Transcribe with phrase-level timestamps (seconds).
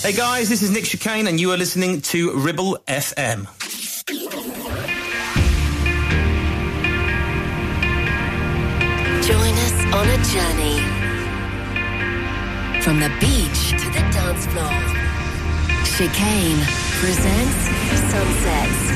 [0.00, 3.48] Hey guys, this is Nick Chicane, and you are listening to Ribble FM.
[9.26, 10.78] Join us on a journey
[12.80, 14.70] from the beach to the dance floor.
[15.84, 16.62] Chicane
[17.00, 17.68] presents
[18.12, 18.88] Sunsets.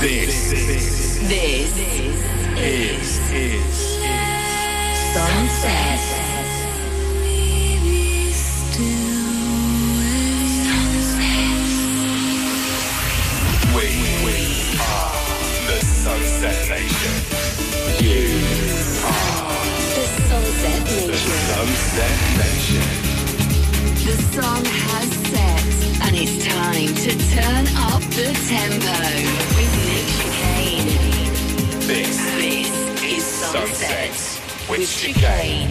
[0.00, 1.76] This, this This
[2.56, 3.68] is, is,
[5.12, 5.98] Sunset.
[13.74, 13.86] we,
[14.24, 15.12] we are
[15.66, 17.14] the Sunset Nation.
[17.98, 18.38] You
[19.04, 19.64] are
[19.96, 21.38] The Sunset the Nation.
[21.50, 22.86] Sunset Nation.
[24.06, 25.64] The sun has set,
[26.06, 29.57] and it's time to turn up the tempo
[33.58, 35.68] Sunset with Chicane.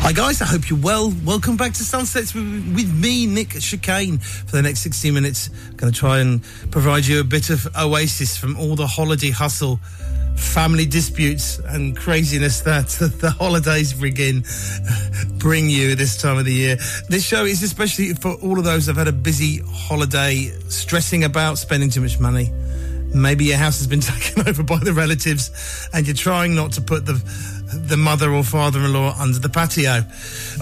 [0.00, 1.12] Hi guys, I hope you're well.
[1.22, 4.16] Welcome back to Sunsets with, with me, Nick Chicane.
[4.16, 7.68] For the next 60 minutes, I'm going to try and provide you a bit of
[7.76, 9.80] oasis from all the holiday hustle,
[10.34, 12.88] family disputes, and craziness that
[13.20, 14.44] the holidays bring in,
[15.38, 16.76] bring you this time of the year.
[17.10, 21.22] This show is especially for all of those that have had a busy holiday, stressing
[21.24, 22.50] about spending too much money.
[23.20, 26.80] Maybe your house has been taken over by the relatives, and you're trying not to
[26.80, 27.22] put the
[27.66, 30.04] the mother or father-in-law under the patio,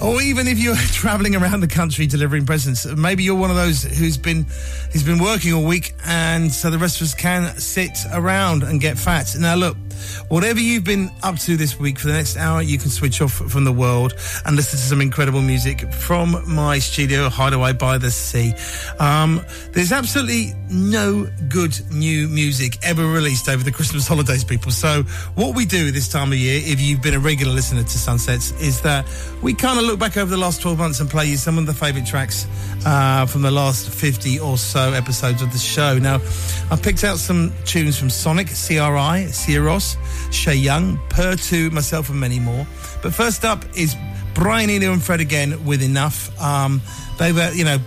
[0.03, 3.83] or even if you're travelling around the country delivering presents, maybe you're one of those
[3.83, 4.45] who's been
[4.91, 8.81] who's been working all week, and so the rest of us can sit around and
[8.81, 9.35] get fat.
[9.37, 9.77] Now, look,
[10.27, 13.33] whatever you've been up to this week, for the next hour, you can switch off
[13.33, 14.13] from the world
[14.45, 18.53] and listen to some incredible music from my studio, Hideaway by the Sea.
[18.99, 24.71] Um, there's absolutely no good new music ever released over the Christmas holidays, people.
[24.71, 25.03] So,
[25.35, 28.51] what we do this time of year, if you've been a regular listener to Sunsets,
[28.61, 29.05] is that
[29.41, 31.65] we kind of look back over the last 12 months and play you some of
[31.65, 32.47] the favourite tracks
[32.85, 35.97] uh, from the last 50 or so episodes of the show.
[35.97, 36.19] Now,
[36.71, 39.84] I picked out some tunes from Sonic, CRI, Cieros,
[40.31, 42.65] Shay Young, Per 2, myself, and many more.
[43.01, 43.95] But first up is
[44.33, 46.41] Brian Eno and Fred again with Enough.
[46.41, 46.81] Um,
[47.19, 47.79] they were, you know,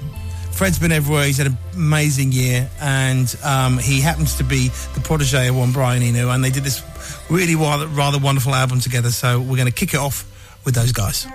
[0.53, 1.25] Fred's been everywhere.
[1.25, 5.73] He's had an amazing year, and um, he happens to be the protege of one
[5.73, 6.83] Brian Eno, and they did this
[7.31, 9.11] really rather, rather wonderful album together.
[9.11, 10.25] So we're going to kick it off
[10.65, 11.27] with those guys.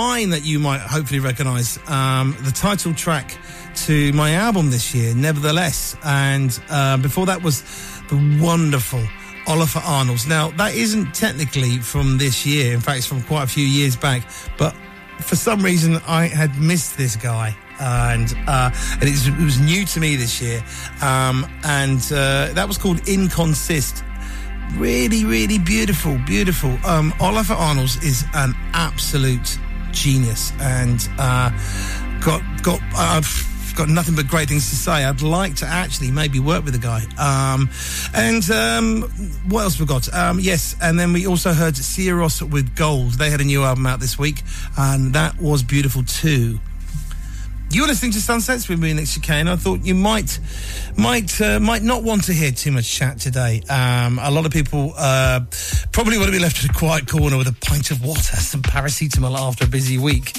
[0.00, 1.78] Mine that you might hopefully recognise.
[1.86, 3.36] Um, the title track
[3.84, 5.94] to my album this year, Nevertheless.
[6.02, 7.60] And uh, before that was
[8.08, 9.02] the wonderful
[9.44, 10.26] Ólafur Arnalds.
[10.26, 12.72] Now, that isn't technically from this year.
[12.72, 14.22] In fact, it's from quite a few years back.
[14.56, 14.74] But
[15.20, 17.54] for some reason, I had missed this guy.
[17.78, 20.62] and uh, and it was new to me this year,
[21.02, 24.02] um, and uh, that was called Inconsist
[24.76, 26.70] Really, really beautiful, beautiful.
[26.86, 29.58] Um, Ólafur Arnalds is an absolute
[29.92, 31.50] genius, and uh,
[32.20, 32.80] got got.
[32.94, 33.22] Uh,
[33.76, 35.04] got nothing but great things to say.
[35.04, 37.04] I'd like to actually maybe work with the guy.
[37.16, 37.70] Um,
[38.12, 39.02] and um,
[39.48, 40.12] what else we got?
[40.12, 43.12] Um, yes, and then we also heard Sieros with Gold.
[43.12, 44.42] They had a new album out this week,
[44.76, 46.58] and that was beautiful too.
[47.72, 49.46] You're listening to Sunsets with me, Nick Chicane.
[49.46, 50.40] I thought you might,
[50.96, 53.62] might, uh, might not want to hear too much chat today.
[53.70, 55.42] Um, a lot of people uh,
[55.92, 58.60] probably want to be left in a quiet corner with a pint of water, some
[58.60, 60.32] paracetamol after a busy week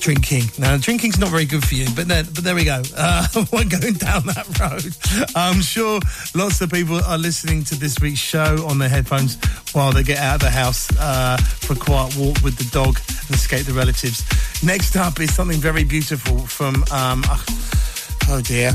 [0.00, 0.44] drinking.
[0.58, 2.82] Now, drinking's not very good for you, but there, but there we go.
[2.96, 4.94] Uh, we're going down that road.
[5.34, 6.00] I'm sure
[6.34, 9.36] lots of people are listening to this week's show on their headphones
[9.72, 12.98] while they get out of the house uh, for a quiet walk with the dog
[13.08, 14.24] and escape the relatives.
[14.62, 17.44] Next up is something very beautiful from, um, oh,
[18.30, 18.72] oh dear,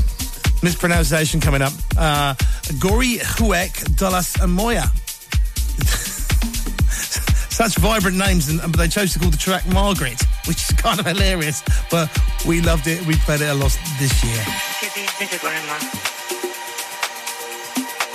[0.62, 1.72] mispronunciation coming up.
[1.96, 2.34] Uh,
[2.78, 4.90] Gori Huek Dolas Amoya.
[7.54, 11.00] Such vibrant names, and, but they chose to call the track Margaret, which is kind
[11.00, 11.62] of hilarious.
[11.90, 12.10] But
[12.46, 13.04] we loved it.
[13.06, 14.42] We played it a lot this year.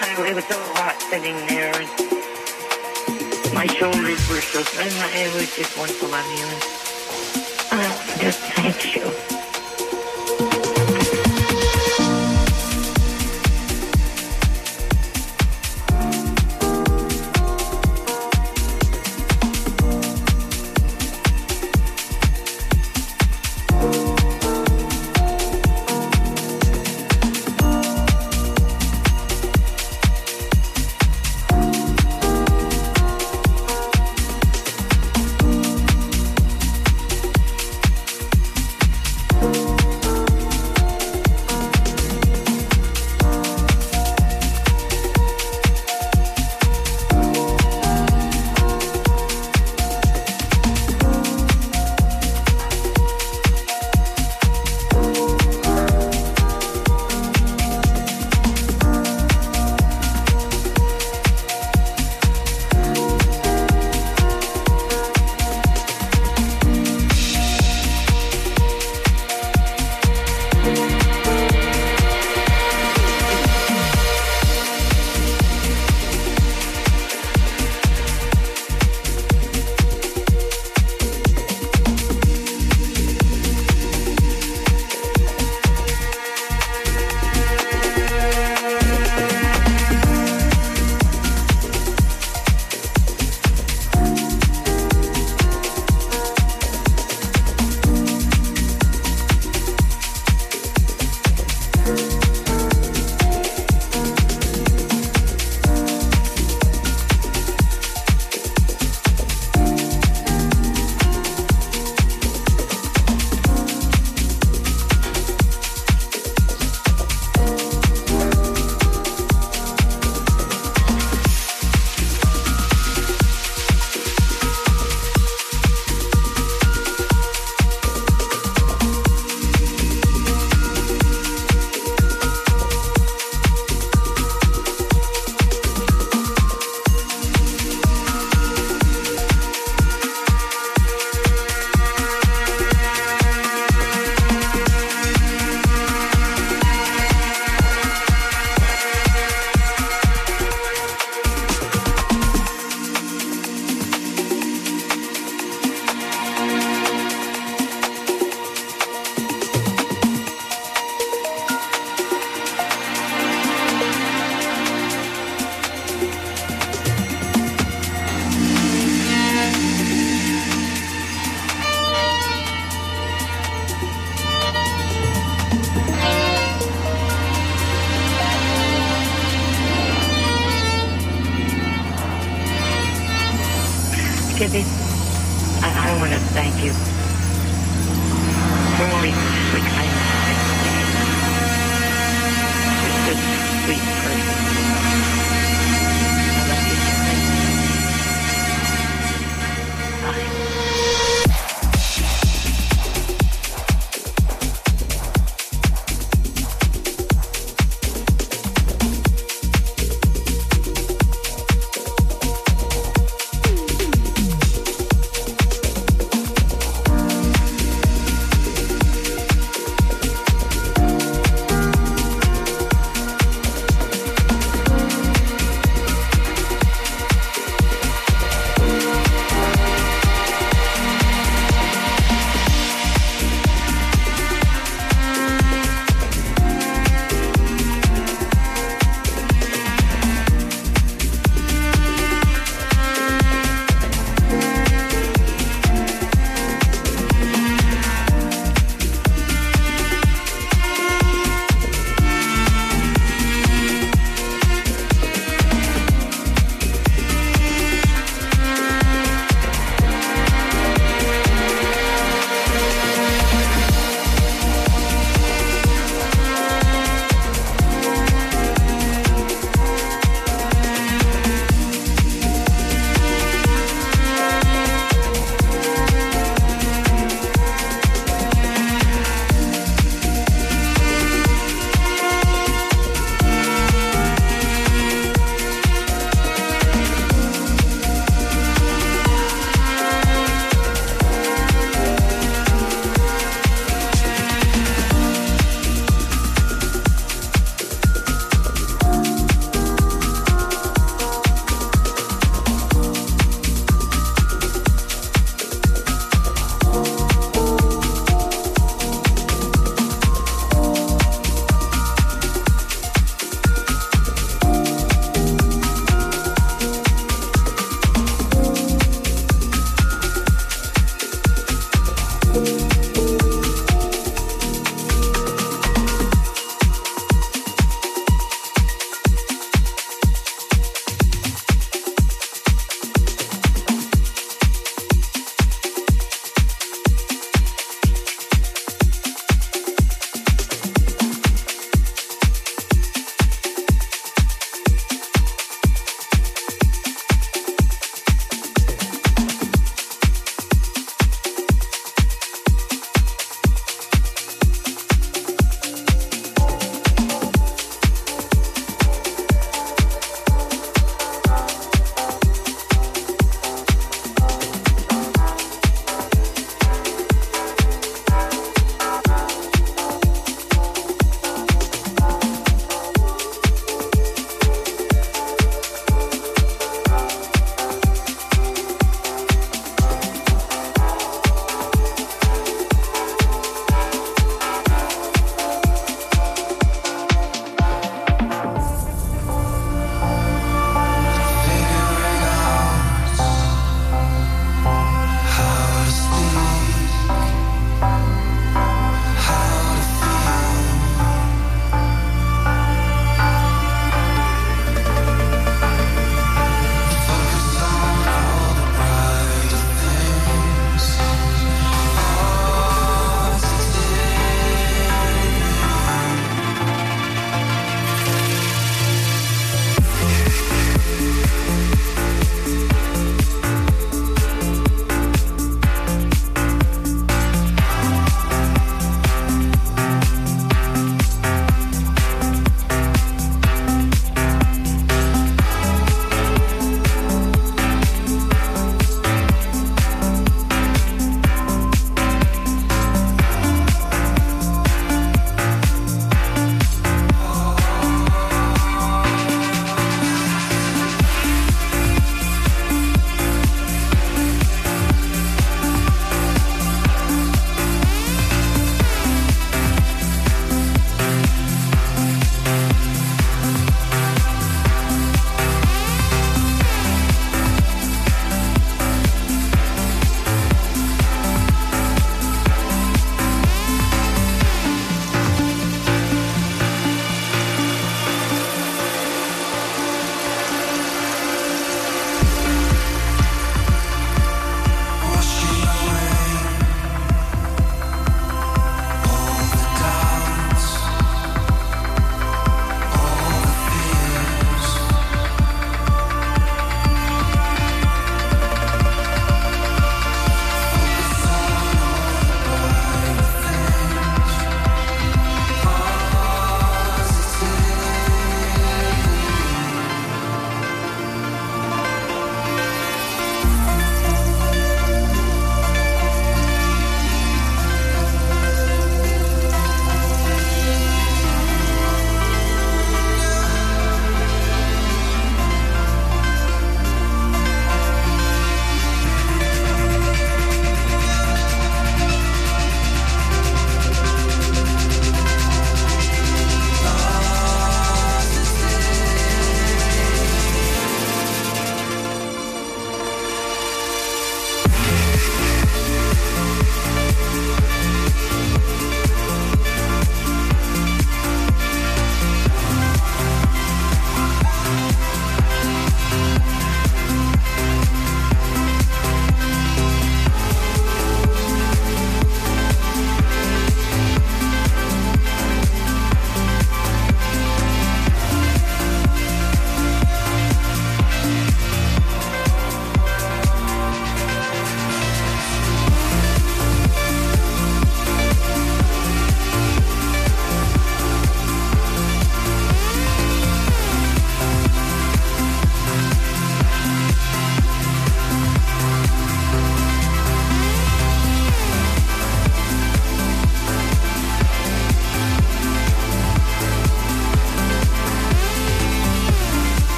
[0.00, 1.72] I, it was so hot sitting there.
[3.54, 6.46] My shoulders were so, and it was just wonderful loving you.
[7.70, 9.41] Uh, just thank you.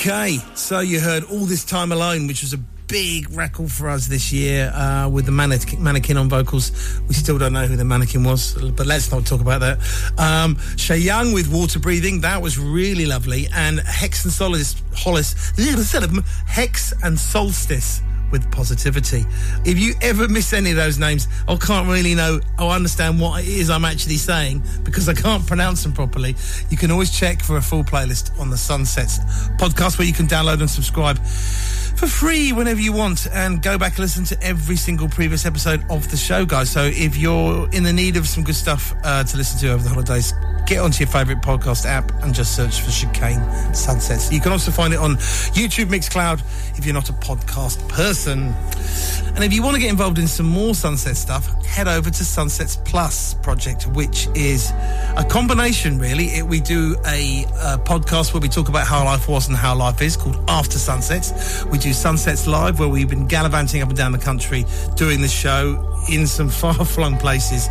[0.00, 4.06] Okay, so you heard All This Time Alone, which was a big record for us
[4.06, 7.00] this year uh, with the mannequin, mannequin on vocals.
[7.08, 9.80] We still don't know who the mannequin was, but let's not talk about that.
[10.16, 13.48] Um, Shay Young with Water Breathing, that was really lovely.
[13.52, 15.34] And Hex and Solstice, Hollis,
[16.46, 19.24] Hex and Solstice with positivity.
[19.64, 23.42] If you ever miss any of those names, I can't really know or understand what
[23.42, 26.36] it is I'm actually saying because I can't pronounce them properly.
[26.70, 29.18] You can always check for a full playlist on the Sunsets
[29.58, 31.18] podcast where you can download and subscribe
[31.98, 35.84] for free whenever you want and go back and listen to every single previous episode
[35.90, 36.70] of the show, guys.
[36.70, 39.82] So if you're in the need of some good stuff uh, to listen to over
[39.82, 40.32] the holidays,
[40.68, 43.42] get onto your favourite podcast app and just search for Chicane
[43.74, 44.30] Sunsets.
[44.30, 45.16] You can also find it on
[45.56, 46.40] YouTube Mixcloud
[46.78, 48.54] if you're not a podcast person.
[49.34, 52.24] And if you want to get involved in some more Sunset stuff, head over to
[52.24, 54.72] Sunsets Plus project, which is
[55.16, 56.26] a combination, really.
[56.26, 59.74] It, we do a, a, podcast where we talk about how life was and how
[59.76, 61.64] life is called After Sunsets.
[61.66, 64.64] We do Sunsets Live, where we've been gallivanting up and down the country
[64.96, 67.68] doing the show in some far-flung places.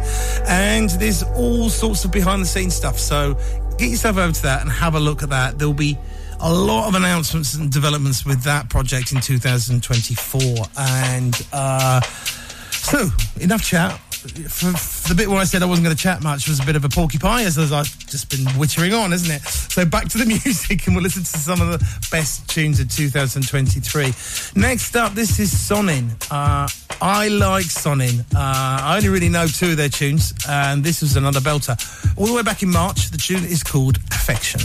[0.47, 2.97] And there's all sorts of behind-the-scenes stuff.
[2.97, 3.36] So
[3.78, 5.59] get yourself over to that and have a look at that.
[5.59, 5.97] There'll be
[6.39, 10.41] a lot of announcements and developments with that project in 2024.
[10.78, 13.09] And uh, so,
[13.39, 13.99] enough chat.
[14.28, 16.66] For, for, the bit where I said I wasn't going to chat much was a
[16.66, 19.42] bit of a porcupine, as I've just been wittering on, isn't it?
[19.42, 22.90] So back to the music, and we'll listen to some of the best tunes of
[22.90, 24.14] 2023.
[24.60, 26.12] Next up, this is Sonin.
[26.32, 26.68] Uh,
[27.02, 28.22] I like Sonin.
[28.36, 31.78] Uh, I only really know two of their tunes, and this was another belter.
[32.18, 34.62] All the way back in March, the tune is called Affection.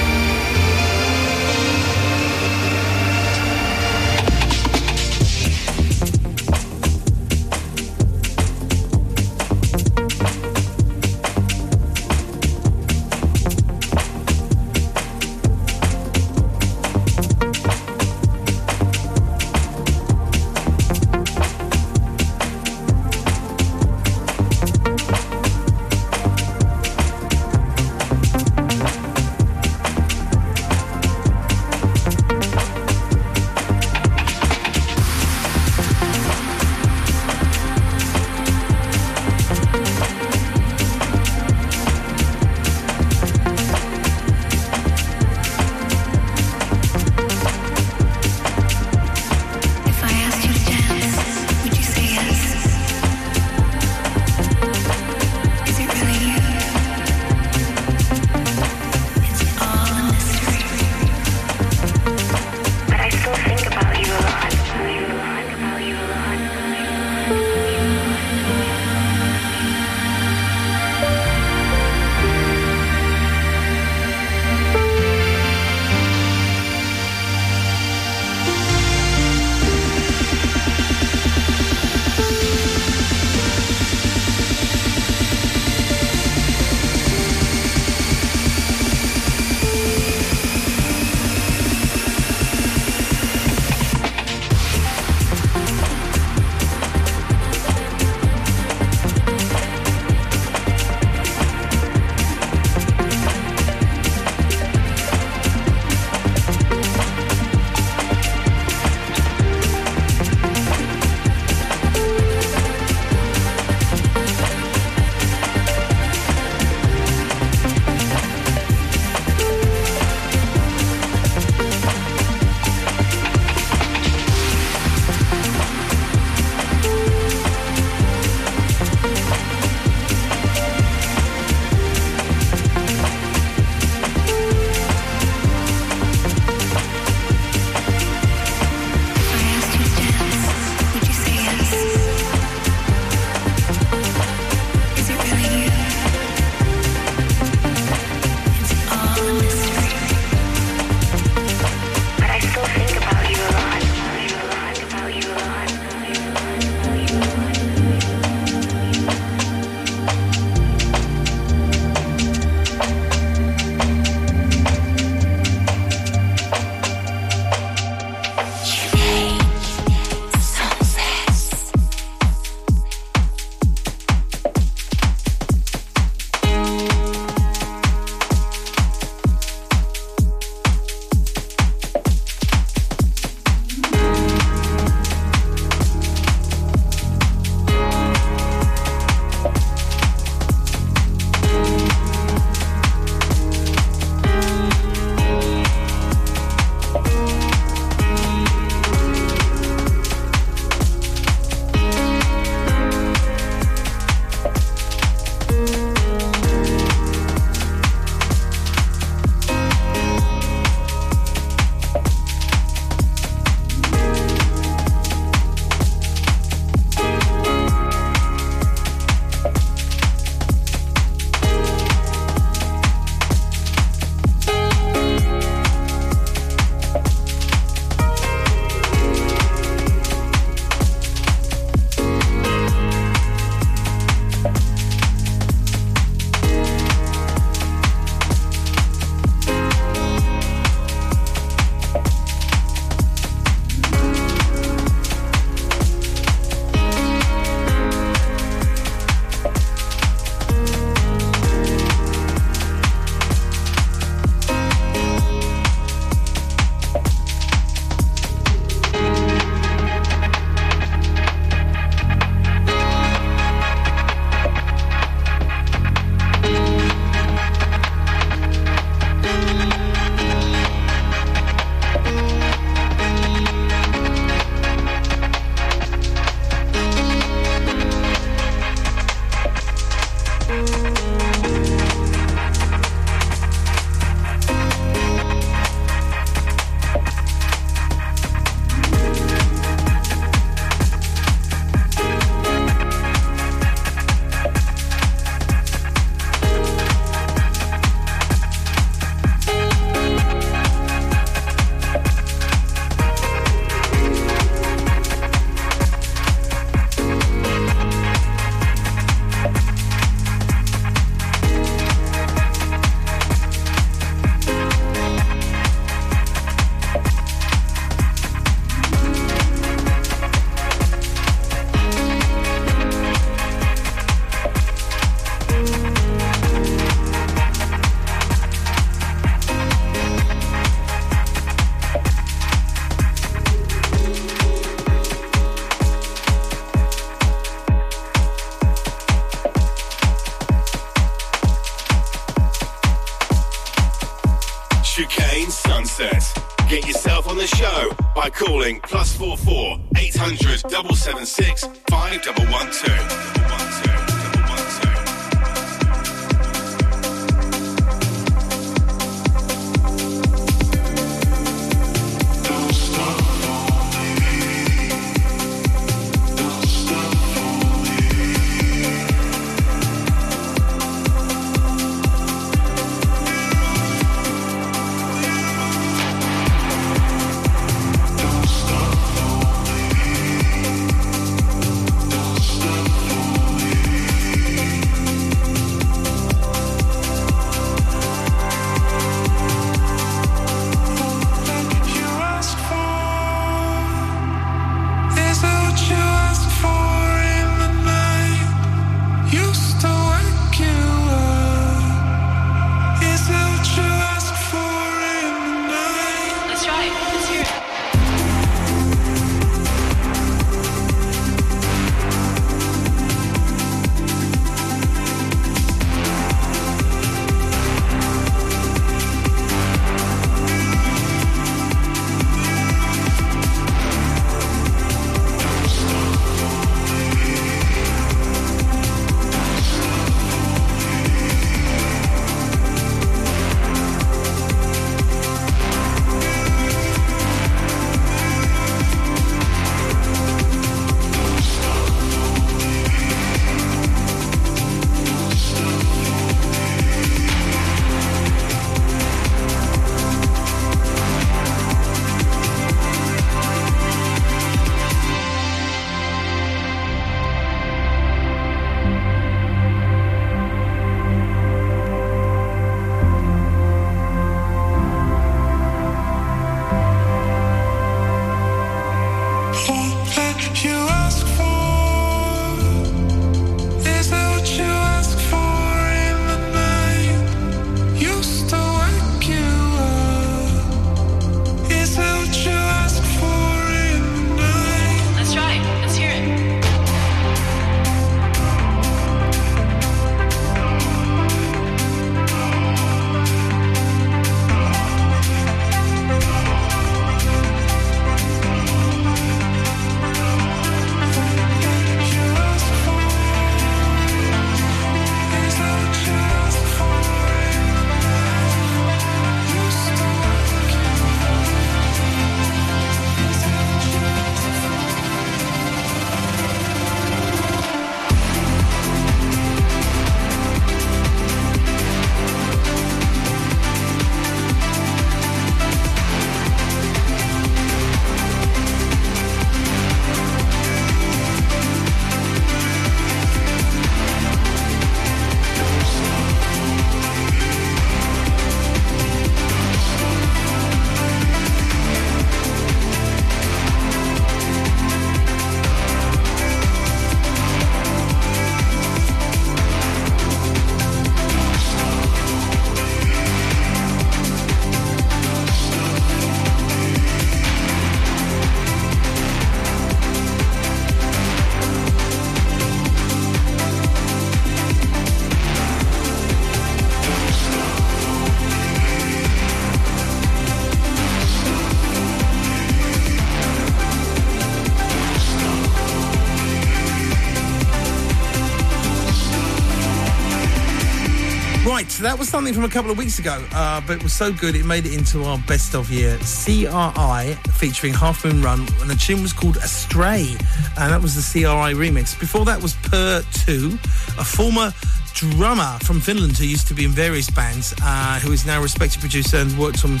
[582.16, 584.56] That was something from a couple of weeks ago, uh, but it was so good
[584.56, 586.16] it made it into our best of year.
[586.20, 590.34] CRI featuring Half Moon Run, and the tune was called Astray,
[590.78, 592.18] and that was the CRI remix.
[592.18, 593.78] Before that was Per 2,
[594.18, 594.72] a former
[595.12, 598.62] drummer from Finland who used to be in various bands, uh, who is now a
[598.62, 600.00] respected producer and worked on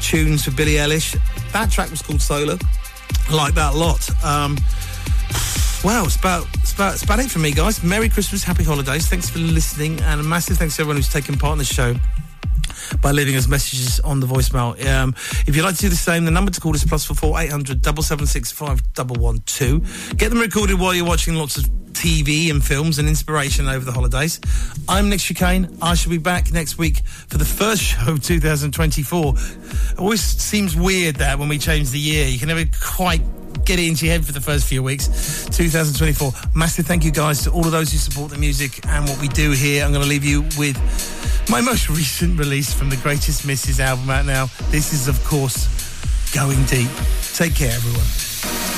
[0.00, 1.18] tunes for Billie Eilish.
[1.52, 2.56] That track was called Solar.
[3.30, 4.08] I like that a lot.
[4.24, 4.56] Um,
[5.84, 6.44] Wow, it's about,
[6.80, 7.82] it's about it for me, guys.
[7.82, 9.08] Merry Christmas, happy holidays.
[9.08, 11.94] Thanks for listening, and a massive thanks to everyone who's taken part in the show
[13.02, 14.78] by leaving us messages on the voicemail.
[14.86, 15.14] Um,
[15.46, 17.40] if you'd like to do the same, the number to call is plus four four
[17.40, 19.80] eight hundred double seven six five double one two.
[20.16, 23.92] Get them recorded while you're watching lots of TV and films and inspiration over the
[23.92, 24.40] holidays.
[24.88, 25.76] I'm Nick Chicane.
[25.82, 29.34] I shall be back next week for the first show of 2024.
[29.36, 33.22] It always seems weird that when we change the year, you can never quite
[33.64, 35.08] get it into your head for the first few weeks.
[35.52, 36.32] 2024.
[36.54, 39.28] Massive thank you guys to all of those who support the music and what we
[39.28, 39.84] do here.
[39.84, 40.76] I'm going to leave you with
[41.50, 44.46] my most recent release from the Greatest Misses album out now.
[44.70, 45.66] This is, of course,
[46.34, 46.90] Going Deep.
[47.34, 48.77] Take care, everyone.